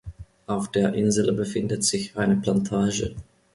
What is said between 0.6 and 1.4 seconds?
der Insel